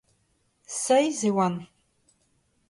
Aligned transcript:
Seizh 0.83 1.23
e 1.29 1.31
oant. 1.37 1.59